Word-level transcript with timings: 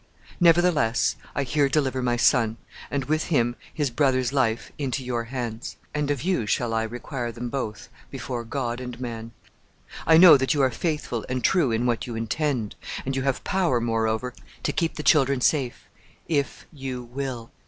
Nevertheless, 0.39 1.15
I 1.35 1.43
here 1.43 1.69
deliver 1.69 2.01
my 2.01 2.17
son, 2.17 2.57
and 2.89 3.05
with 3.05 3.25
him 3.25 3.55
his 3.71 3.91
brother's 3.91 4.33
life, 4.33 4.71
into 4.79 5.03
your 5.05 5.25
hands, 5.25 5.77
and 5.93 6.09
of 6.09 6.23
you 6.23 6.47
shall 6.47 6.73
I 6.73 6.81
require 6.81 7.31
them 7.31 7.49
both, 7.49 7.87
before 8.09 8.43
God 8.43 8.81
and 8.81 8.99
man. 8.99 9.31
I 10.07 10.17
know 10.17 10.37
that 10.37 10.55
you 10.55 10.61
are 10.63 10.71
faithful 10.71 11.23
and 11.29 11.43
true 11.43 11.69
in 11.71 11.85
what 11.85 12.07
you 12.07 12.15
intend, 12.15 12.73
and 13.05 13.15
you 13.15 13.21
have 13.21 13.43
power, 13.43 13.79
moreover, 13.79 14.33
to 14.63 14.71
keep 14.73 14.95
the 14.95 15.03
children 15.03 15.39
safe, 15.39 15.87
if 16.27 16.65
you 16.73 17.03
will. 17.03 17.51